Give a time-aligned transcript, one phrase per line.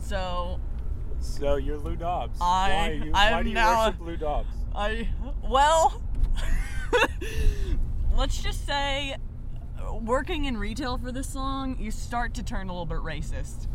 [0.00, 0.58] So
[1.20, 2.38] So you're Lou Dobbs.
[2.40, 4.48] I- why, you, I'm why do you now- worship Lou Dobbs?
[4.74, 5.08] I
[5.48, 6.00] well,
[8.16, 9.16] let's just say,
[10.00, 13.66] working in retail for this song, you start to turn a little bit racist,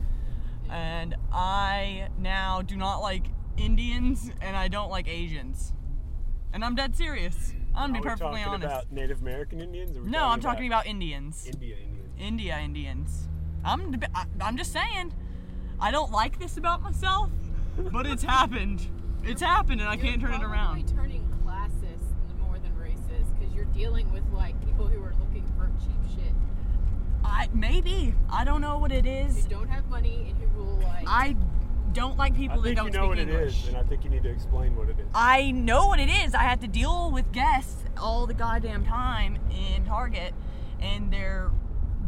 [0.70, 3.26] and I now do not like
[3.58, 5.74] Indians and I don't like Asians,
[6.54, 7.54] and I'm dead serious.
[7.76, 8.66] I'm gonna Are be we perfectly talking honest.
[8.66, 9.98] about Native American Indians?
[9.98, 11.46] No, I'm talking about Indians.
[11.52, 12.10] India Indians.
[12.18, 13.28] India Indians.
[13.66, 15.14] I'm deb- I- I'm just saying.
[15.80, 17.30] I don't like this about myself,
[17.92, 18.88] but it's happened.
[19.24, 20.88] It's happened, and I can't turn it You're around.
[20.88, 25.70] turning classist more than racist because you're dealing with like people who are looking for
[25.80, 26.34] cheap shit,
[27.24, 29.44] I maybe I don't know what it is.
[29.44, 31.06] who don't have money and who will like.
[31.08, 31.36] I
[31.94, 33.54] don't like people I that think don't you know speak what English.
[33.56, 35.06] it is, and I think you need to explain what it is.
[35.14, 36.34] I know what it is.
[36.36, 40.34] I have to deal with guests all the goddamn time in Target,
[40.80, 41.50] and they're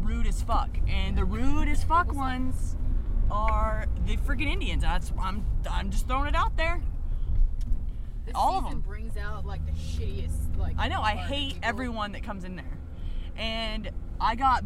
[0.00, 0.70] rude as fuck.
[0.86, 2.76] And the rude as fuck ones
[3.30, 4.82] are the freaking Indians.
[4.82, 6.80] That's I'm I'm just throwing it out there.
[8.24, 8.80] this all of them.
[8.80, 10.74] brings out like the shittiest like.
[10.78, 11.00] I know.
[11.00, 11.68] I hate people.
[11.68, 12.64] everyone that comes in there.
[13.36, 14.64] And I got,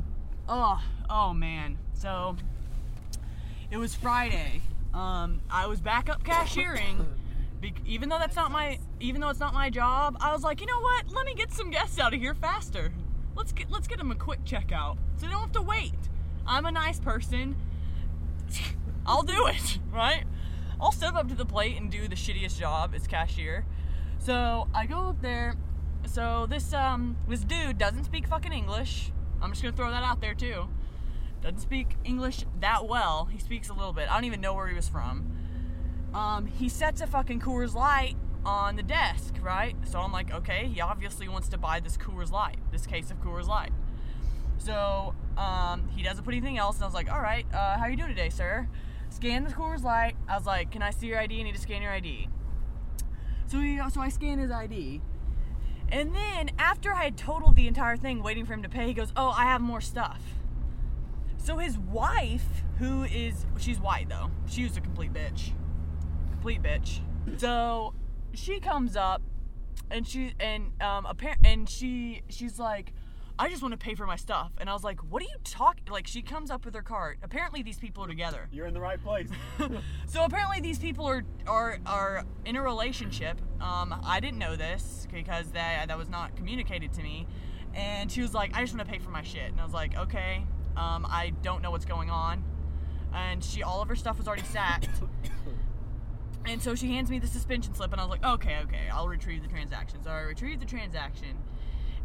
[0.48, 1.78] oh, oh man.
[1.95, 2.36] So
[3.70, 4.62] it was Friday.
[4.95, 7.06] Um, I was back up cashiering.
[7.61, 10.61] Be- even though that's not my, even though it's not my job, I was like,
[10.61, 11.12] you know what?
[11.12, 12.92] Let me get some guests out of here faster.
[13.36, 15.95] Let's get, let's get them a quick checkout, so they don't have to wait.
[16.47, 17.56] I'm a nice person.
[19.06, 20.25] I'll do it, right?
[20.81, 23.64] I'll step up to the plate and do the shittiest job as cashier.
[24.19, 25.56] So I go up there.
[26.06, 29.12] So this um this dude doesn't speak fucking English.
[29.41, 30.69] I'm just gonna throw that out there too.
[31.41, 33.27] Doesn't speak English that well.
[33.27, 34.11] He speaks a little bit.
[34.11, 35.36] I don't even know where he was from.
[36.14, 39.75] Um, he sets a fucking Coors Light on the desk, right?
[39.84, 43.20] So I'm like, okay, he obviously wants to buy this Coors Light, this case of
[43.20, 43.73] Coors Light.
[44.64, 47.86] So um, he doesn't put anything else, and I was like, all right, uh, how
[47.86, 48.68] you doing today, sir?
[49.10, 50.14] Scan the Coors Light.
[50.28, 51.41] I was like, can I see your ID?
[51.41, 52.28] I need to scan your ID.
[53.46, 55.02] So he, so I scan his ID,
[55.90, 58.95] and then after I had totaled the entire thing, waiting for him to pay, he
[58.95, 60.22] goes, "Oh, I have more stuff."
[61.36, 65.52] So his wife, who is she's white though, she was a complete bitch,
[66.30, 67.01] complete bitch.
[67.36, 67.95] So
[68.33, 69.22] she comes up,
[69.90, 72.95] and she and um appar- and she she's like,
[73.39, 75.37] "I just want to pay for my stuff," and I was like, "What are you
[75.45, 77.19] talking?" Like she comes up with her cart.
[77.23, 78.48] Apparently these people are together.
[78.53, 79.29] You're in the right place.
[80.07, 83.41] So apparently these people are are are in a relationship.
[83.61, 87.27] Um, I didn't know this because that that was not communicated to me.
[87.75, 89.73] And she was like, "I just want to pay for my shit," and I was
[89.73, 90.45] like, "Okay."
[90.77, 92.45] Um, I don't know what's going on.
[93.14, 94.89] And she, all of her stuff was already sacked.
[96.45, 99.07] And so she hands me the suspension slip, and I was like, "Okay, okay, I'll
[99.07, 101.39] retrieve the transaction." So I retrieved the transaction,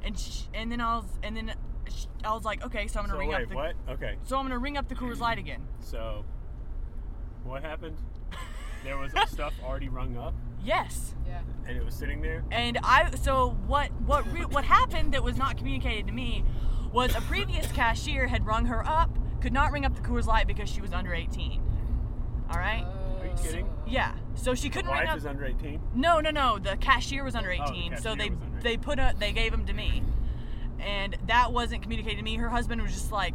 [0.03, 1.53] and sh- and then I was and then
[1.89, 3.75] sh- I was like, "Okay, so I'm gonna so ring wait, up the what?
[3.89, 4.15] Okay.
[4.23, 6.25] so I'm gonna ring up the Coors Light again." So
[7.43, 7.97] what happened?
[8.83, 11.15] There was stuff already rung up, Yes.
[11.27, 11.41] Yeah.
[11.67, 12.43] and it was sitting there.
[12.51, 16.45] And I so what what re, what happened that was not communicated to me
[16.93, 19.09] was a previous cashier had rung her up,
[19.41, 21.61] could not ring up the Coors Light because she was under 18.
[22.51, 22.83] All right?
[22.85, 22.96] Are you
[23.43, 23.69] kidding?
[23.87, 24.13] yeah.
[24.35, 25.81] So she couldn't ring wife up is under 18.
[25.95, 26.59] No, no, no.
[26.59, 27.97] The cashier was under Oh, the 18.
[27.97, 28.31] so they
[28.61, 30.03] they put a they gave him to me.
[30.79, 32.35] And that wasn't communicated to me.
[32.35, 33.33] Her husband was just like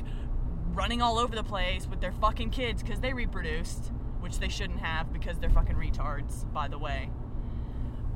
[0.74, 4.78] running all over the place with their fucking kids cuz they reproduced, which they shouldn't
[4.80, 7.10] have because they're fucking retards, by the way.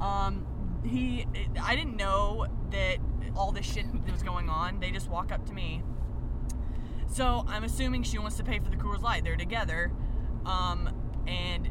[0.01, 0.47] Um
[0.85, 1.27] he
[1.63, 2.99] I didn't know that
[3.35, 4.79] all this shit that was going on.
[4.81, 5.83] They just walk up to me.
[7.09, 9.25] So I'm assuming she wants to pay for the Coors Light.
[9.25, 9.93] They're together,
[10.45, 10.91] um,
[11.27, 11.71] and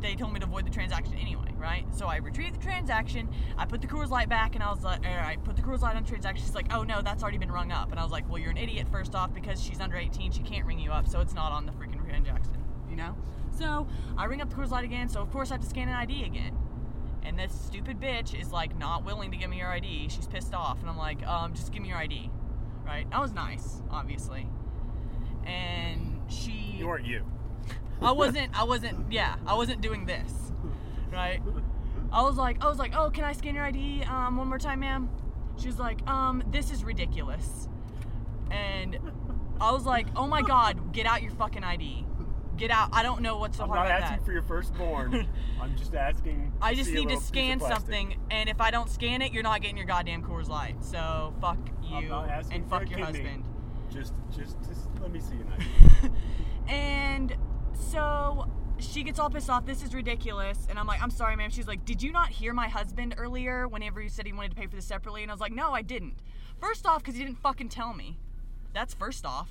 [0.00, 1.84] they told me to avoid the transaction anyway, right?
[1.94, 3.28] So I retrieved the transaction.
[3.56, 5.80] I put the Coors Light back, and I was like, all right, put the Coors
[5.80, 6.44] Light on the transaction.
[6.44, 7.90] She's like, oh no, that's already been rung up.
[7.90, 10.32] And I was like, well, you're an idiot first off because she's under 18.
[10.32, 12.56] She can't ring you up, so it's not on the freaking transaction,
[12.88, 13.14] you know?
[13.56, 15.08] So I ring up the Coors Light again.
[15.08, 16.56] So of course I have to scan an ID again.
[17.22, 20.08] And this stupid bitch is like not willing to give me her ID.
[20.08, 22.30] She's pissed off, and I'm like, um, just give me your ID,
[22.84, 23.06] right?
[23.12, 24.46] I was nice, obviously,
[25.44, 26.76] and she.
[26.78, 27.24] You weren't you.
[28.02, 28.58] I wasn't.
[28.58, 29.12] I wasn't.
[29.12, 30.32] Yeah, I wasn't doing this,
[31.12, 31.40] right?
[32.12, 34.58] I was like, I was like, oh, can I scan your ID um, one more
[34.58, 35.08] time, ma'am?
[35.58, 37.68] She was like, um, this is ridiculous,
[38.50, 38.98] and
[39.60, 42.06] I was like, oh my god, get out your fucking ID,
[42.56, 42.88] get out.
[42.92, 44.24] I don't know what's so I'm hard not about asking that.
[44.24, 45.28] for your firstborn.
[45.60, 46.52] I'm just asking.
[46.62, 49.32] I just need to little piece of scan something, and if I don't scan it,
[49.32, 50.82] you're not getting your goddamn Coors Light.
[50.82, 52.12] So fuck you
[52.50, 53.04] and fuck your kidney.
[53.04, 53.44] husband.
[53.92, 56.10] Just, just, just let me see an ID.
[56.68, 57.36] and
[57.80, 59.66] so she gets all pissed off.
[59.66, 60.66] This is ridiculous.
[60.68, 61.50] And I'm like, I'm sorry, ma'am.
[61.50, 64.56] She's like, Did you not hear my husband earlier whenever you said he wanted to
[64.56, 65.22] pay for this separately?
[65.22, 66.16] And I was like, No, I didn't.
[66.60, 68.18] First off, because he didn't fucking tell me.
[68.72, 69.50] That's first off.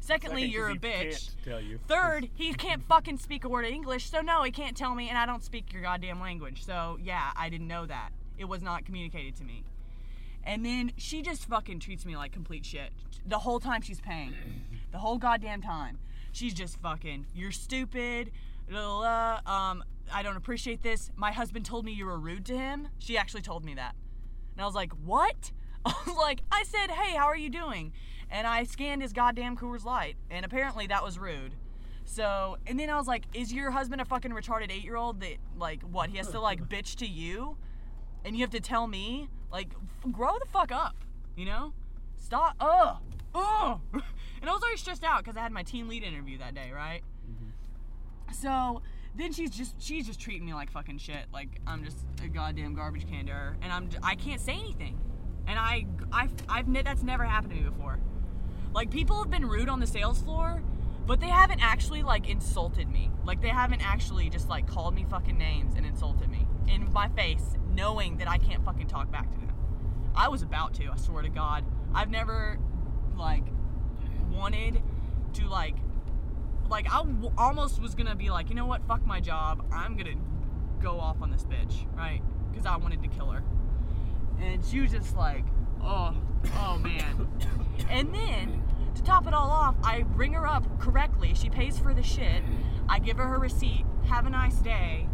[0.00, 1.00] Secondly, Second, you're a bitch.
[1.10, 1.78] Can't tell you.
[1.88, 5.08] Third, he can't fucking speak a word of English, so no, he can't tell me,
[5.08, 6.64] and I don't speak your goddamn language.
[6.64, 8.10] So yeah, I didn't know that.
[8.38, 9.64] It was not communicated to me.
[10.44, 12.90] And then she just fucking treats me like complete shit.
[13.26, 14.34] The whole time she's paying.
[14.92, 15.98] The whole goddamn time.
[16.36, 18.30] She's just fucking, you're stupid.
[18.70, 21.10] la, la, la, Um, I don't appreciate this.
[21.16, 22.88] My husband told me you were rude to him.
[22.98, 23.94] She actually told me that.
[24.52, 25.50] And I was like, what?
[25.86, 27.94] I was like, I said, hey, how are you doing?
[28.30, 31.54] And I scanned his goddamn Coors Light, and apparently that was rude.
[32.04, 35.20] So, and then I was like, is your husband a fucking retarded eight year old
[35.22, 36.10] that, like, what?
[36.10, 37.56] He has to, like, bitch to you?
[38.26, 39.30] And you have to tell me?
[39.50, 39.68] Like,
[40.04, 40.96] f- grow the fuck up,
[41.34, 41.72] you know?
[42.18, 42.56] Stop.
[42.60, 42.96] Ugh.
[43.34, 43.80] Ugh.
[44.46, 46.70] And I was already stressed out because I had my team lead interview that day,
[46.72, 47.02] right?
[47.28, 48.32] Mm-hmm.
[48.32, 48.80] So
[49.16, 51.26] then she's just she's just treating me like fucking shit.
[51.32, 55.00] Like I'm just a goddamn garbage can to her, and I'm I can't say anything.
[55.48, 57.98] And I I I've that's never happened to me before.
[58.72, 60.62] Like people have been rude on the sales floor,
[61.08, 63.10] but they haven't actually like insulted me.
[63.24, 67.08] Like they haven't actually just like called me fucking names and insulted me in my
[67.08, 69.54] face, knowing that I can't fucking talk back to them.
[70.14, 70.88] I was about to.
[70.92, 72.60] I swear to God, I've never
[73.16, 73.42] like
[74.36, 74.82] wanted
[75.34, 75.76] to like
[76.68, 79.64] like I w- almost was gonna be like, you know what, fuck my job.
[79.72, 80.16] I'm gonna
[80.80, 82.20] go off on this bitch, right?
[82.50, 83.42] Because I wanted to kill her.
[84.40, 85.44] And she was just like,
[85.82, 86.14] oh,
[86.56, 87.28] oh man.
[87.90, 88.62] and then
[88.94, 91.34] to top it all off, I ring her up correctly.
[91.34, 92.42] She pays for the shit.
[92.88, 93.84] I give her her receipt.
[94.08, 95.08] Have a nice day.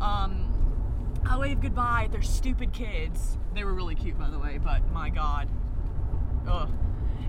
[0.00, 0.52] Um,
[1.28, 3.38] I wave goodbye at their stupid kids.
[3.54, 5.48] They were really cute, by the way, but my god.
[6.46, 6.70] Ugh.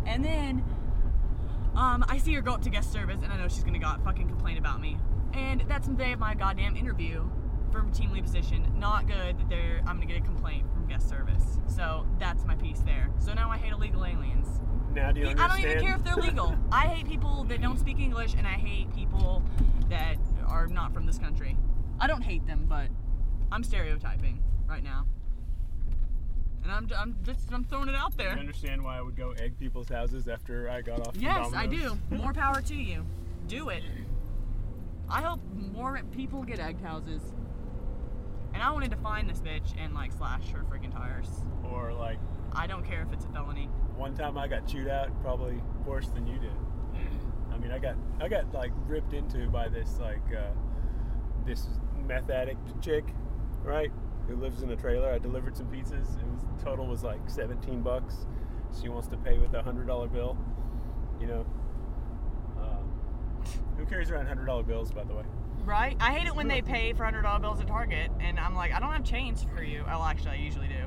[0.05, 0.63] And then
[1.77, 4.03] um, I see her go up to guest service, and I know she's gonna got
[4.03, 4.97] fucking complain about me.
[5.33, 7.29] And that's the day of my goddamn interview
[7.71, 8.65] for team lead position.
[8.77, 11.59] Not good that they're I'm gonna get a complaint from guest service.
[11.67, 13.09] So that's my piece there.
[13.19, 14.47] So now I hate illegal aliens.
[14.93, 15.51] Now do you understand?
[15.51, 16.57] I don't even care if they're legal.
[16.71, 19.43] I hate people that don't speak English, and I hate people
[19.89, 21.57] that are not from this country.
[21.99, 22.87] I don't hate them, but
[23.51, 25.05] I'm stereotyping right now.
[26.67, 28.33] And I'm, I'm just I'm throwing it out there.
[28.33, 31.15] you understand why I would go egg people's houses after I got off?
[31.15, 31.97] Yes, I do.
[32.09, 33.05] More power to you.
[33.47, 33.83] Do it.
[35.09, 37.21] I hope more people get egg houses.
[38.53, 41.29] And I wanted to find this bitch and like slash her freaking tires.
[41.71, 42.19] Or like
[42.51, 43.69] I don't care if it's a felony.
[43.95, 46.51] one time I got chewed out, probably worse than you did.
[47.53, 50.51] I mean, I got I got like ripped into by this like uh,
[51.45, 51.65] this
[52.05, 53.05] meth addict chick,
[53.63, 53.91] right?
[54.27, 55.11] Who lives in a trailer.
[55.11, 56.19] I delivered some pizzas.
[56.19, 58.25] It was total was like 17 bucks.
[58.81, 60.37] She wants to pay with a hundred dollar bill.
[61.19, 61.45] You know.
[62.59, 62.91] Um,
[63.77, 65.23] who carries around hundred dollar bills, by the way?
[65.63, 65.95] Right?
[65.99, 68.73] I hate it when they pay for hundred dollar bills at Target, and I'm like,
[68.73, 69.83] I don't have change for you.
[69.89, 70.85] Oh, actually, I usually do.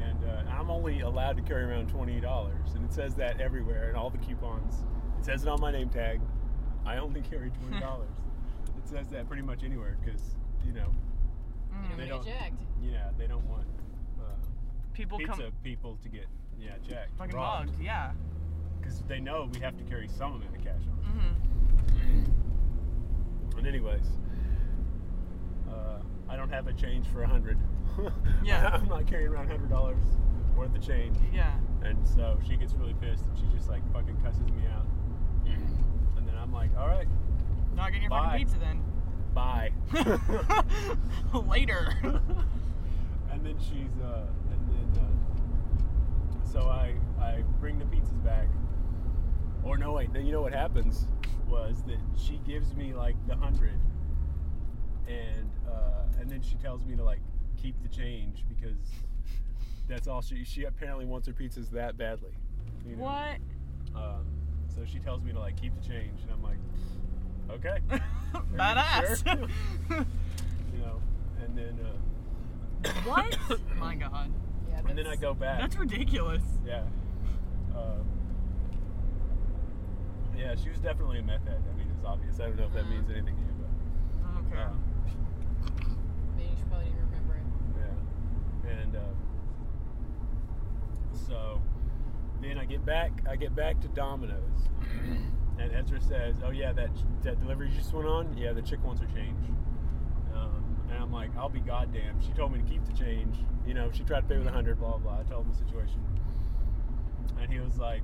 [0.00, 3.90] and uh, I'm only allowed to carry around twenty dollars, and it says that everywhere
[3.90, 4.84] in all the coupons.
[5.18, 6.20] It says it on my name tag.
[6.86, 8.10] I only carry twenty dollars.
[8.78, 10.20] it says that pretty much anywhere because
[10.64, 10.92] you know,
[11.72, 11.90] Mm.
[11.90, 12.62] You They don't don't- get jacked.
[12.82, 13.66] yeah, they don't want
[14.20, 14.24] uh,
[14.92, 16.26] People pizza come people to get
[16.58, 17.80] yeah checked, fucking robbed, mugged.
[17.82, 18.12] Yeah.
[18.80, 20.96] because they know we have to carry some amount of cash on.
[21.04, 21.32] hmm
[23.58, 24.06] And anyways,
[25.70, 25.98] uh,
[26.28, 27.58] I don't have a change for a hundred.
[28.42, 28.70] Yeah.
[28.72, 30.02] I'm not carrying around hundred dollars
[30.56, 31.16] worth of change.
[31.32, 31.52] Yeah.
[31.82, 34.86] And so she gets really pissed and she just like fucking cusses me out.
[36.16, 37.06] And then I'm like, all right,
[37.74, 38.24] Not getting your Bye.
[38.30, 38.82] fucking pizza then.
[39.34, 39.71] bye.
[41.48, 41.94] Later.
[43.30, 48.48] and then she's, uh, and then, uh, so I, I bring the pizzas back.
[49.62, 51.06] Or no, wait, then you know what happens
[51.48, 53.78] was that she gives me like the hundred.
[55.06, 57.20] And, uh, and then she tells me to like
[57.60, 58.78] keep the change because
[59.88, 62.32] that's all she, she apparently wants her pizzas that badly.
[62.88, 63.02] you know?
[63.02, 63.36] what?
[63.94, 64.26] Um,
[64.74, 66.56] so she tells me to like keep the change, and I'm like,
[67.50, 67.78] okay,
[68.54, 69.24] Badass.
[69.24, 69.48] sure?
[70.72, 71.00] you know.
[71.44, 73.38] And then, uh, what?
[73.78, 74.30] My God.
[74.70, 75.60] Yeah, and then I go back.
[75.60, 76.42] That's ridiculous.
[76.66, 76.82] yeah.
[77.76, 78.06] Um,
[80.36, 81.62] yeah, she was definitely a meth head.
[81.72, 82.40] I mean, it's obvious.
[82.40, 82.90] I don't know if that Uh-huh.
[82.90, 84.66] means anything to you, but care.
[84.68, 84.82] um,
[86.36, 87.42] Maybe you should probably didn't remember it.
[88.64, 88.70] Yeah.
[88.72, 89.00] And uh,
[91.28, 91.60] so
[92.40, 93.12] then I get back.
[93.28, 94.68] I get back to Domino's,
[95.58, 96.90] and Ezra says, "Oh yeah, that
[97.22, 98.36] that delivery just went on.
[98.36, 99.38] Yeah, the chick wants her change."
[100.34, 103.36] Um, and I'm like, "I'll be goddamn." She told me to keep the change.
[103.66, 104.78] You know, she tried to pay with a hundred.
[104.78, 105.20] Blah blah.
[105.20, 106.00] I told him the situation,
[107.40, 108.02] and he was like,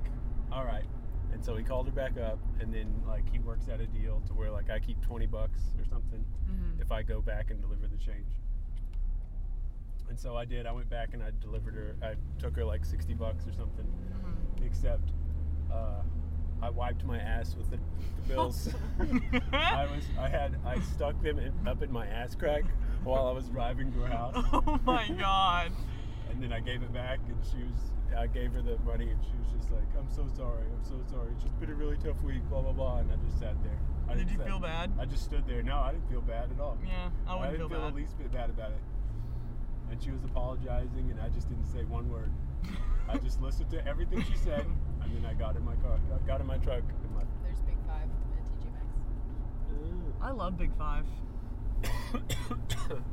[0.51, 0.85] "All right."
[1.31, 4.21] And so he called her back up, and then like he works out a deal
[4.27, 6.81] to where like I keep twenty bucks or something Mhm.
[6.81, 8.27] if I go back and deliver the change.
[10.09, 10.65] And so I did.
[10.65, 11.95] I went back and I delivered her.
[12.01, 13.85] I took her like sixty bucks or something.
[13.85, 14.65] Mhm.
[14.65, 15.11] Except,
[15.71, 16.01] uh,
[16.61, 18.69] I wiped my ass with the, the bills.
[19.53, 22.63] I was I had I stuck them in, up in my ass crack
[23.03, 25.71] while I was driving to her house, oh my god.
[26.29, 29.19] and then I gave it back, and she was I gave her the money, and
[29.23, 31.31] she was just like, "I'm so sorry, I'm so sorry.
[31.35, 33.77] It's just been a really tough week, blah blah blah." And I just sat there.
[34.09, 34.91] I Did you sat- feel bad?
[34.99, 35.61] I just stood there.
[35.63, 36.77] No, I didn't feel bad at all.
[36.85, 37.93] Yeah, I wouldn't didn't feel feel bad.
[37.93, 38.81] the least bit bad about it.
[39.91, 42.31] And she was apologizing, and I just didn't say one word.
[43.07, 44.65] I just listened to everything she said,
[45.15, 46.83] and then I got in my car, I got in my truck.
[47.03, 48.03] And my, There's Big Five
[48.37, 50.15] at TJ Maxx.
[50.21, 51.05] I love Big Five.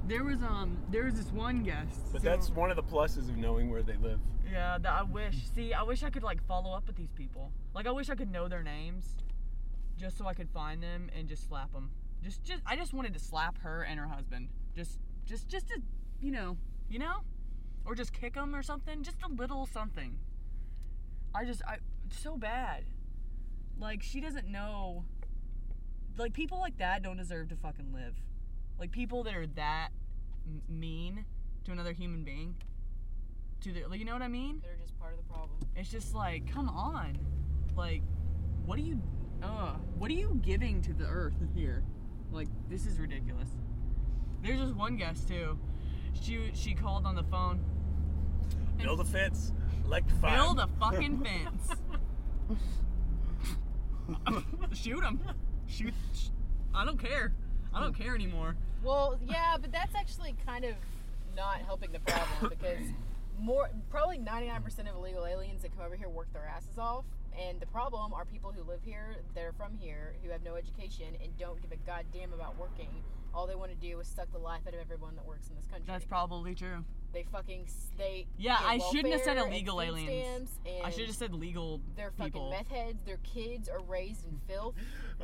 [0.09, 2.01] There was um there was this one guest.
[2.13, 4.21] but so- that's one of the pluses of knowing where they live.
[4.51, 5.37] Yeah, that I wish.
[5.55, 7.53] See, I wish I could like follow up with these people.
[7.75, 9.17] Like I wish I could know their names,
[9.99, 11.91] just so I could find them and just slap them.
[12.23, 14.49] Just, just I just wanted to slap her and her husband.
[14.75, 15.81] Just, just, just to,
[16.21, 16.57] you know,
[16.89, 17.17] you know,
[17.85, 19.03] or just kick them or something.
[19.03, 20.17] Just a little something.
[21.37, 21.77] I just, I
[22.07, 22.85] it's so bad.
[23.79, 25.05] Like she doesn't know.
[26.17, 28.15] Like people like that don't deserve to fucking live.
[28.79, 29.91] Like people that are that
[30.47, 31.25] m- mean
[31.65, 32.55] to another human being
[33.61, 34.63] to the like, you know what I mean?
[34.63, 35.59] They're just part of the problem.
[35.75, 37.19] It's just like, come on.
[37.77, 38.03] Like,
[38.65, 39.03] what are you
[39.43, 41.83] uh what are you giving to the earth here?
[42.33, 43.51] Like, this is ridiculous.
[44.43, 45.59] There's this one guest too.
[46.21, 47.63] She she called on the phone.
[48.79, 49.53] Build a fence,
[49.87, 50.35] electrify.
[50.37, 51.71] Build a fucking fence.
[54.73, 55.21] Shoot him.
[55.67, 55.95] Shoot.
[56.75, 57.33] I don't care.
[57.73, 58.57] I don't care anymore.
[58.83, 60.75] Well, yeah, but that's actually kind of
[61.37, 62.87] not helping the problem because
[63.39, 67.05] more probably 99% of illegal aliens that come over here work their asses off.
[67.39, 71.09] And the problem are people who live here, they're from here, who have no education
[71.23, 72.89] and don't give a goddamn about working.
[73.35, 75.57] All they want to do is suck the life out of everyone that works in
[75.57, 75.85] this country.
[75.87, 76.85] That's probably true.
[77.17, 80.51] They fucking s- they Yeah, get I shouldn't have said welfare and illegal aliens.
[80.61, 82.51] stamps I should have said legal they're fucking people.
[82.51, 83.03] meth heads.
[83.05, 84.75] Their kids are raised in filth.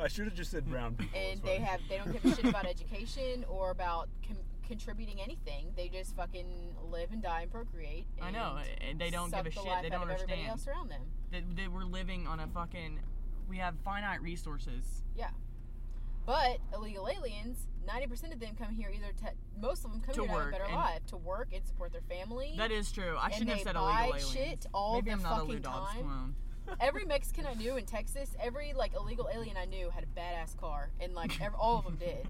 [0.01, 1.19] I should have just said brown people.
[1.19, 1.65] and they fine.
[1.67, 5.67] have they don't give a shit about education or about com- contributing anything.
[5.75, 6.47] They just fucking
[6.89, 8.07] live and die and procreate.
[8.19, 9.63] I know, and and they don't give a the shit.
[9.83, 10.49] They don't of everybody understand.
[10.49, 11.01] else around them.
[11.31, 12.99] That, that we're living on a fucking.
[13.47, 15.03] We have finite resources.
[15.15, 15.29] Yeah,
[16.25, 20.15] but illegal aliens, ninety percent of them come here either to most of them come
[20.15, 22.53] To here to have a work better and- life, to work and support their family.
[22.57, 23.15] That is true.
[23.19, 24.31] I shouldn't have said buy illegal aliens.
[24.31, 26.03] shit all Maybe the I'm not a fucking Lou Dobbs time.
[26.03, 26.35] clone.
[26.79, 30.55] every Mexican I knew in Texas, every like illegal alien I knew had a badass
[30.57, 32.25] car, and like every, all of them did.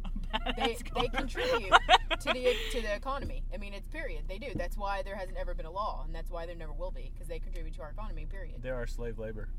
[0.57, 1.71] they Badass they contribute
[2.21, 3.43] to the to the economy.
[3.53, 4.23] I mean, it's period.
[4.27, 4.47] They do.
[4.55, 7.11] That's why there hasn't ever been a law, and that's why there never will be
[7.13, 8.25] because they contribute to our economy.
[8.25, 8.55] Period.
[8.63, 9.49] They are slave labor.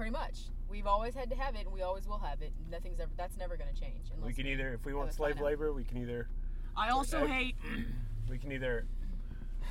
[0.00, 0.38] Pretty much.
[0.70, 2.54] We've always had to have it, and we always will have it.
[2.70, 3.10] Nothing's ever.
[3.18, 4.06] That's never going to change.
[4.24, 5.50] We can either, if we want slave find out.
[5.50, 6.26] labor, we can either
[6.74, 7.32] I also Okay.
[7.32, 7.56] hate.
[8.30, 8.86] we can either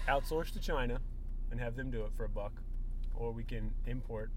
[0.08, 1.00] outsource to China
[1.50, 2.52] and have them do it for a buck,
[3.16, 4.30] or we can import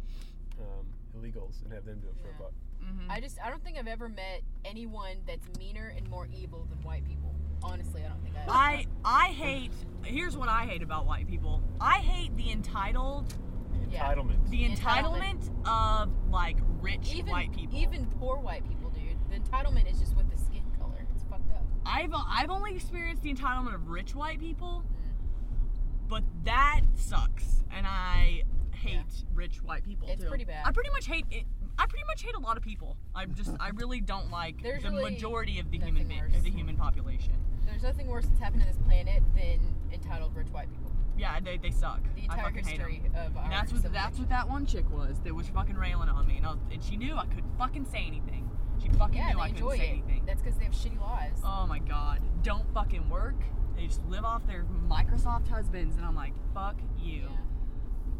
[0.59, 2.37] um, illegals and have them do it for Yeah.
[2.37, 2.53] a buck.
[2.83, 3.11] mhm.
[3.11, 6.81] I just I don't think I've ever met anyone that's meaner and more evil than
[6.85, 7.35] white people.
[7.63, 8.87] Honestly, I don't think I.
[9.05, 9.73] I I hate.
[10.05, 11.63] Here's what I hate about white people.
[11.83, 13.52] I hate the entitled, The
[13.93, 14.15] Yeah.
[14.15, 14.49] entitlement.
[14.51, 15.51] the Entitlement.
[15.53, 17.77] entitlement of like rich even white people.
[17.79, 19.17] even poor white people, dude.
[19.31, 21.07] The entitlement is just with the skin color.
[21.15, 21.63] It's fucked up.
[21.85, 26.09] I've I've only experienced the entitlement of rich white people, Mm.
[26.09, 30.29] but that sucks, and I hate rich white people It's too.
[30.29, 30.67] pretty bad.
[30.67, 31.45] I pretty much hate it.
[31.79, 32.97] I pretty much hate a lot of people.
[33.15, 36.35] I'm just I really don't like There's the really majority of the human be- worse.
[36.37, 37.33] of the human population.
[37.65, 39.59] There's nothing worse that's happened to this planet than
[39.93, 40.92] entitled rich white people.
[41.23, 42.01] Yeah, they, they suck.
[42.17, 42.91] The I entire fucking hate 'em.
[42.91, 45.77] history of our And that's what that's what that one chick was that was fucking
[45.77, 48.51] railing on me, and, was, and she knew I couldn't fucking say anything.
[48.83, 49.91] She fucking Yeah, knew I couldn't say it.
[49.91, 50.25] anything.
[50.27, 51.41] That's because they have shitty lives.
[51.45, 53.37] Oh my god, don't fucking work.
[53.77, 57.37] They just live off their Microsoft husbands, and I'm like, fuck you, Yeah.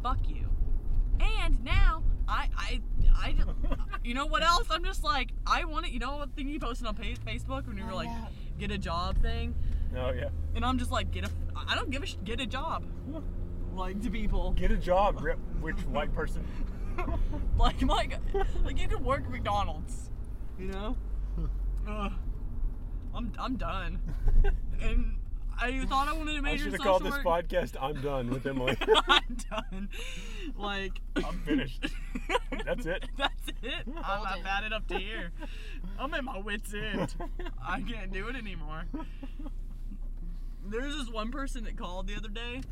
[0.03, 0.49] fuck you.
[1.21, 2.81] And now I I
[3.17, 3.49] I just,
[4.05, 4.69] you know what else?
[4.71, 5.93] I'm just like I want it.
[5.93, 8.27] You know what thing you posted on Facebook when you oh, were Oh, like yeah.
[8.59, 9.55] get a job thing,
[9.97, 10.29] Oh yeah.
[10.55, 11.31] and I'm just like get a
[11.69, 12.85] I don't give a sh- get a job.
[13.75, 14.53] Like to people.
[14.53, 16.47] Get a job, rip, rich white person.
[17.59, 18.09] like my
[18.65, 20.11] like you could work at McDonald's,
[20.59, 20.97] you know.
[21.89, 22.13] Ugh.
[23.15, 24.01] I'm I'm done,
[24.83, 25.17] and
[25.61, 27.25] I thought I wanted to I major should in have called this work.
[27.25, 28.77] podcast "I'm Done" with Emily.
[29.09, 29.89] I'm done.
[30.57, 31.87] Like I'm finished.
[32.65, 33.05] That's it.
[33.19, 33.87] That's it.
[34.03, 34.47] I'm, Golden.
[34.47, 35.31] at it up to here.
[35.99, 37.15] I'm at my wits end.
[37.67, 38.85] I can't do it anymore.
[40.65, 42.63] There's this one person that called the other day,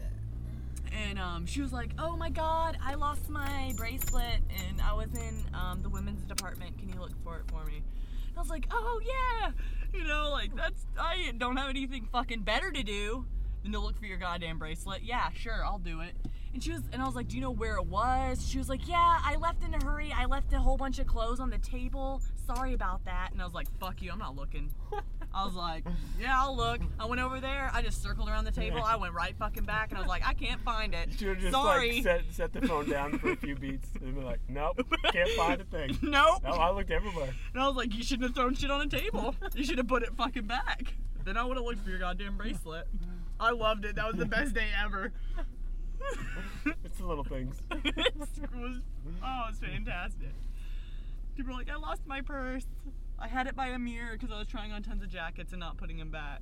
[0.93, 5.09] and um, she was like, "Oh my God, I lost my bracelet, and I was
[5.15, 6.79] in um, the women's department.
[6.79, 7.83] Can you look for it for me?"
[8.29, 9.51] And I was like, "Oh yeah,
[9.93, 13.27] you know, like that's I don't have anything fucking better to do
[13.63, 15.03] than to look for your goddamn bracelet.
[15.03, 16.15] Yeah, sure, I'll do it."
[16.53, 18.69] And she was, and I was like, "Do you know where it was?" She was
[18.69, 20.13] like, "Yeah, I left in a hurry.
[20.17, 22.23] I left a whole bunch of clothes on the table.
[22.47, 24.71] Sorry about that." And I was like, "Fuck you, I'm not looking."
[25.33, 25.85] I was like,
[26.19, 27.71] "Yeah, I'll look." I went over there.
[27.73, 28.83] I just circled around the table.
[28.83, 31.09] I went right fucking back, and I was like, "I can't find it.
[31.11, 33.89] You should have just Sorry." like set, set the phone down for a few beats
[34.01, 35.97] and be like, nope, can't find a thing.
[36.03, 36.43] nope.
[36.43, 37.33] No, I looked everywhere.
[37.55, 39.35] And I was like, "You shouldn't have thrown shit on a table.
[39.55, 40.95] You should have put it fucking back.
[41.25, 42.87] Then I would have looked for your goddamn bracelet."
[43.39, 43.97] I loved it.
[43.97, 45.13] That was the best day ever.
[46.85, 47.57] It's the little things.
[47.71, 48.29] it was
[49.23, 50.33] oh, it was fantastic.
[51.37, 52.67] People were like, I lost my purse.
[53.21, 55.61] I had it by a mirror because I was trying on tons of jackets and
[55.61, 56.41] not putting them back.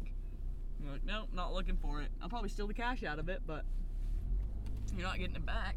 [0.80, 2.08] I'm like, nope, not looking for it.
[2.22, 3.64] I'll probably steal the cash out of it, but
[4.96, 5.76] you're not getting it back.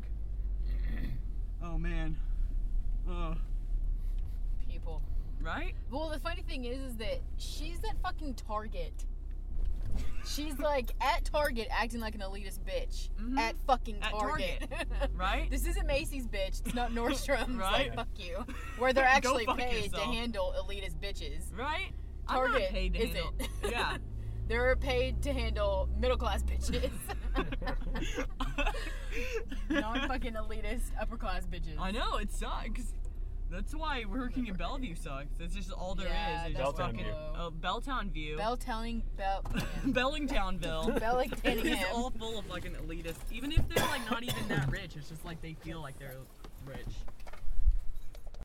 [1.63, 2.17] Oh man.
[3.07, 3.35] Oh,
[4.67, 5.03] People.
[5.39, 5.75] right?
[5.91, 9.05] Well, the funny thing is, is that she's at fucking Target.
[10.25, 13.09] She's like at Target acting like an elitist bitch.
[13.19, 13.37] Mhm.
[13.39, 14.67] At fucking At Target.
[15.15, 15.49] Right?
[15.49, 16.61] this isn't Macy's bitch.
[16.65, 17.55] It's not Nordstrom's.
[17.57, 17.89] Right.
[17.89, 18.45] Like, fuck you.
[18.77, 21.43] Where they're actually paid to handle elitist bitches.
[21.57, 21.91] Right?
[22.27, 23.15] I'm Target not paid to isn't.
[23.15, 23.47] handle.
[23.69, 23.97] Yeah.
[24.47, 26.91] They're paid to handle middle class bitches.
[29.69, 31.77] non fucking elitist upper class bitches.
[31.79, 32.93] I know it sucks.
[33.51, 35.35] That's why working in Bellevue sucks.
[35.37, 36.13] That's just all there is.
[36.13, 37.13] Yeah, It's that's just fucking View.
[37.13, 38.37] oh, Belltown View.
[38.37, 39.43] Bell telling Bell.
[39.85, 40.97] Bellingtownville.
[41.01, 43.17] Bellick it's all full of fucking elitists.
[43.31, 46.15] Even if they're like not even that rich, it's just like they feel like they're
[46.65, 46.79] rich.